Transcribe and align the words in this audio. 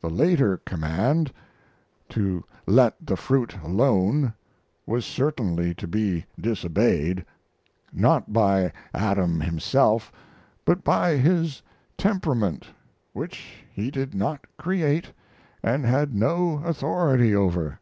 The 0.00 0.08
later 0.08 0.56
command, 0.56 1.30
to 2.08 2.42
let 2.66 2.94
the 3.04 3.14
fruit 3.14 3.54
alone, 3.62 4.32
was 4.86 5.04
certain 5.04 5.74
to 5.74 5.86
be 5.86 6.24
disobeyed. 6.40 7.26
Not 7.92 8.32
by 8.32 8.72
Adam 8.94 9.40
himself, 9.42 10.10
but 10.64 10.82
by 10.82 11.18
his 11.18 11.60
temperament 11.98 12.68
which 13.12 13.66
he 13.70 13.90
did 13.90 14.14
not 14.14 14.46
create 14.56 15.12
and 15.62 15.84
had 15.84 16.14
no 16.14 16.62
authority 16.64 17.34
over. 17.36 17.80